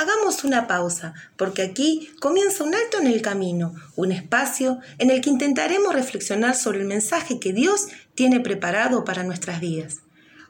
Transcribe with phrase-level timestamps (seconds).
[0.00, 5.20] hagamos una pausa, porque aquí comienza un alto en el camino, un espacio en el
[5.20, 9.98] que intentaremos reflexionar sobre el mensaje que Dios tiene preparado para nuestras vidas.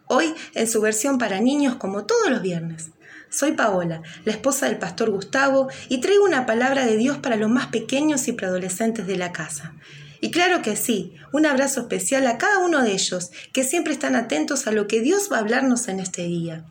[0.07, 2.91] Hoy en su versión para niños como todos los viernes.
[3.29, 7.51] Soy Paola, la esposa del pastor Gustavo, y traigo una palabra de Dios para los
[7.51, 9.75] más pequeños y preadolescentes de la casa.
[10.21, 14.15] Y claro que sí, un abrazo especial a cada uno de ellos, que siempre están
[14.15, 16.65] atentos a lo que Dios va a hablarnos en este día.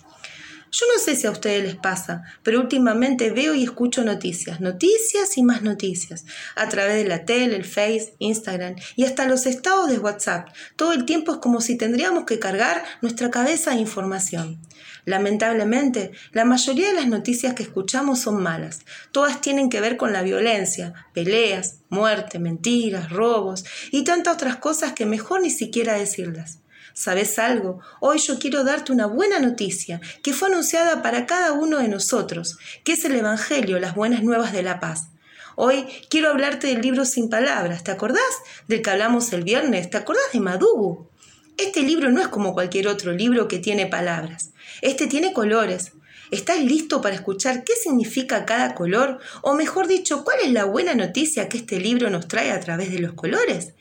[0.71, 5.37] Yo no sé si a ustedes les pasa, pero últimamente veo y escucho noticias, noticias
[5.37, 6.25] y más noticias,
[6.55, 10.49] a través de la tele, el Face, Instagram y hasta los estados de WhatsApp.
[10.75, 14.61] Todo el tiempo es como si tendríamos que cargar nuestra cabeza de información.
[15.05, 18.81] Lamentablemente, la mayoría de las noticias que escuchamos son malas.
[19.11, 24.93] Todas tienen que ver con la violencia, peleas, muerte, mentiras, robos y tantas otras cosas
[24.93, 26.59] que mejor ni siquiera decirlas.
[26.93, 27.79] ¿Sabes algo?
[27.99, 32.57] Hoy yo quiero darte una buena noticia que fue anunciada para cada uno de nosotros,
[32.83, 35.09] que es el Evangelio, las buenas nuevas de la paz.
[35.55, 37.83] Hoy quiero hablarte del libro Sin Palabras.
[37.83, 38.23] ¿Te acordás
[38.67, 39.89] del que hablamos el viernes?
[39.89, 41.09] ¿Te acordás de Madubu?
[41.57, 44.51] Este libro no es como cualquier otro libro que tiene palabras.
[44.81, 45.91] Este tiene colores.
[46.31, 49.19] ¿Estás listo para escuchar qué significa cada color?
[49.41, 52.91] O mejor dicho, ¿cuál es la buena noticia que este libro nos trae a través
[52.91, 53.73] de los colores?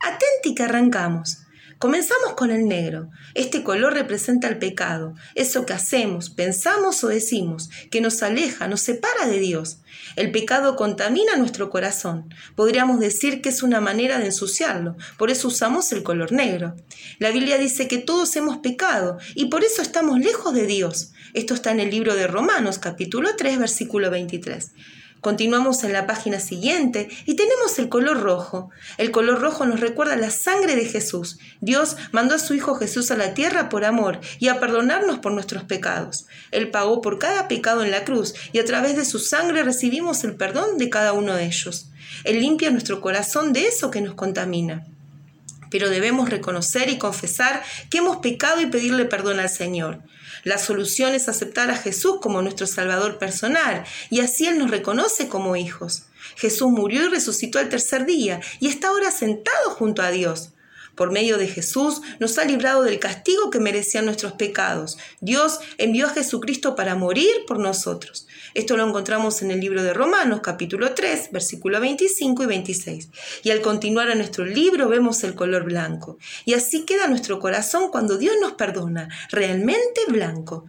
[0.00, 1.38] Atenti que arrancamos.
[1.84, 3.10] Comenzamos con el negro.
[3.34, 8.80] Este color representa el pecado, eso que hacemos, pensamos o decimos, que nos aleja, nos
[8.80, 9.80] separa de Dios.
[10.16, 12.34] El pecado contamina nuestro corazón.
[12.56, 16.74] Podríamos decir que es una manera de ensuciarlo, por eso usamos el color negro.
[17.18, 21.12] La Biblia dice que todos hemos pecado y por eso estamos lejos de Dios.
[21.34, 24.70] Esto está en el libro de Romanos capítulo 3 versículo 23.
[25.24, 28.68] Continuamos en la página siguiente y tenemos el color rojo.
[28.98, 31.38] El color rojo nos recuerda la sangre de Jesús.
[31.62, 35.32] Dios mandó a su Hijo Jesús a la tierra por amor y a perdonarnos por
[35.32, 36.26] nuestros pecados.
[36.50, 40.24] Él pagó por cada pecado en la cruz y a través de su sangre recibimos
[40.24, 41.88] el perdón de cada uno de ellos.
[42.24, 44.84] Él limpia nuestro corazón de eso que nos contamina
[45.74, 50.02] pero debemos reconocer y confesar que hemos pecado y pedirle perdón al Señor.
[50.44, 55.26] La solución es aceptar a Jesús como nuestro Salvador personal y así Él nos reconoce
[55.26, 56.04] como hijos.
[56.36, 60.50] Jesús murió y resucitó al tercer día y está ahora sentado junto a Dios.
[60.94, 64.98] Por medio de Jesús nos ha librado del castigo que merecían nuestros pecados.
[65.20, 68.26] Dios envió a Jesucristo para morir por nosotros.
[68.54, 73.08] Esto lo encontramos en el libro de Romanos capítulo 3, versículo 25 y 26.
[73.42, 76.18] Y al continuar en nuestro libro vemos el color blanco.
[76.44, 80.68] Y así queda nuestro corazón cuando Dios nos perdona, realmente blanco.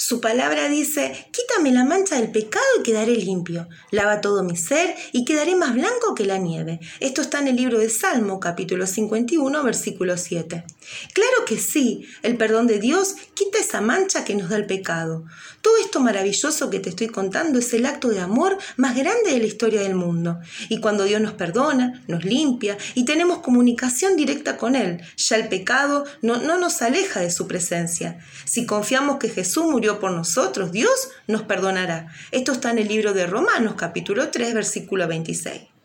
[0.00, 3.68] Su palabra dice, quítame la mancha del pecado y quedaré limpio.
[3.90, 6.78] Lava todo mi ser y quedaré más blanco que la nieve.
[7.00, 10.64] Esto está en el libro de Salmo, capítulo 51, versículo 7.
[11.12, 15.26] Claro que sí, el perdón de Dios quita esa mancha que nos da el pecado.
[15.60, 19.38] Todo esto maravilloso que te estoy contando es el acto de amor más grande de
[19.38, 20.38] la historia del mundo.
[20.70, 25.48] Y cuando Dios nos perdona, nos limpia y tenemos comunicación directa con Él, ya el
[25.48, 28.18] pecado no, no nos aleja de su presencia.
[28.46, 32.08] Si confiamos que Jesús murió por nosotros, Dios nos perdonará.
[32.30, 35.77] Esto está en el libro de Romanos capítulo 3 versículo 26.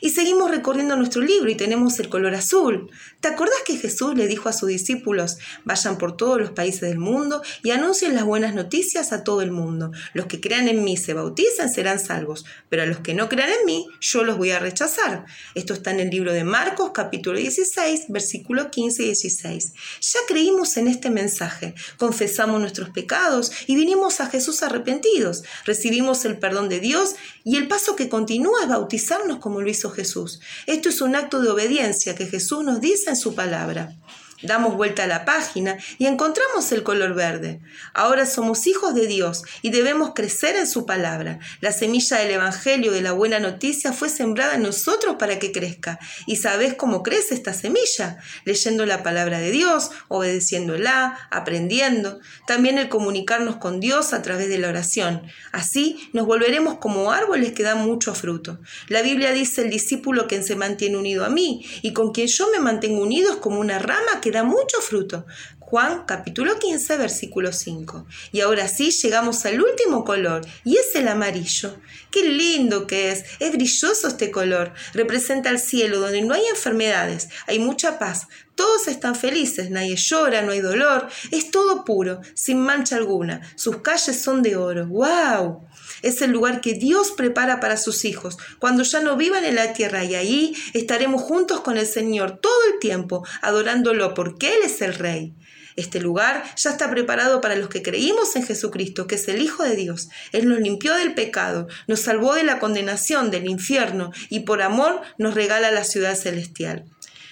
[0.00, 2.90] Y seguimos recorriendo nuestro libro y tenemos el color azul.
[3.20, 6.98] ¿Te acordás que Jesús le dijo a sus discípulos, vayan por todos los países del
[6.98, 9.90] mundo y anuncien las buenas noticias a todo el mundo?
[10.14, 13.50] Los que crean en mí se bautizan serán salvos, pero a los que no crean
[13.50, 15.26] en mí yo los voy a rechazar.
[15.54, 19.72] Esto está en el libro de Marcos capítulo 16, versículo 15 y 16.
[20.00, 26.38] Ya creímos en este mensaje, confesamos nuestros pecados y vinimos a Jesús arrepentidos, recibimos el
[26.38, 27.14] perdón de Dios
[27.44, 30.40] y el paso que continúa es bautizarnos como lo hizo Jesús.
[30.66, 33.96] Esto es un acto de obediencia que Jesús nos dice en su palabra.
[34.42, 37.60] Damos vuelta a la página y encontramos el color verde.
[37.92, 41.40] Ahora somos hijos de Dios y debemos crecer en su palabra.
[41.60, 45.98] La semilla del Evangelio de la buena noticia fue sembrada en nosotros para que crezca.
[46.26, 48.18] ¿Y sabes cómo crece esta semilla?
[48.44, 52.20] Leyendo la palabra de Dios, obedeciéndola, aprendiendo.
[52.46, 55.22] También el comunicarnos con Dios a través de la oración.
[55.50, 58.60] Así nos volveremos como árboles que dan mucho fruto.
[58.86, 62.48] La Biblia dice el discípulo que se mantiene unido a mí y con quien yo
[62.52, 65.24] me mantengo unido es como una rama que da mucho fruto.
[65.70, 68.06] Juan capítulo 15 versículo 5.
[68.32, 71.76] Y ahora sí llegamos al último color y es el amarillo.
[72.10, 77.28] Qué lindo que es, es brilloso este color, representa el cielo donde no hay enfermedades,
[77.46, 82.60] hay mucha paz, todos están felices, nadie llora, no hay dolor, es todo puro, sin
[82.60, 84.86] mancha alguna, sus calles son de oro.
[84.86, 85.68] ¡Wow!
[86.00, 89.74] Es el lugar que Dios prepara para sus hijos, cuando ya no vivan en la
[89.74, 94.80] tierra y ahí estaremos juntos con el Señor todo el tiempo, adorándolo porque Él es
[94.80, 95.34] el Rey.
[95.78, 99.62] Este lugar ya está preparado para los que creímos en Jesucristo, que es el Hijo
[99.62, 100.08] de Dios.
[100.32, 105.02] Él nos limpió del pecado, nos salvó de la condenación del infierno y por amor
[105.18, 106.84] nos regala la ciudad celestial.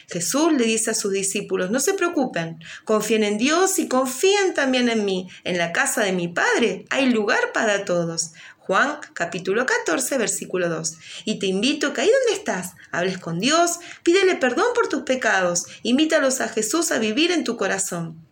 [0.09, 4.89] Jesús le dice a sus discípulos, no se preocupen, confíen en Dios y confíen también
[4.91, 5.29] en mí.
[5.43, 8.31] En la casa de mi Padre hay lugar para todos.
[8.59, 10.99] Juan capítulo 14, versículo 2.
[11.25, 15.67] Y te invito que ahí donde estás, hables con Dios, pídele perdón por tus pecados,
[15.83, 18.26] invítalos a Jesús a vivir en tu corazón.